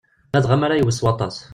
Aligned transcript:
Ladɣa 0.33 0.55
mi 0.57 0.65
ara 0.65 0.77
yewwet 0.79 0.97
s 0.97 1.01
waṭas. 1.05 1.35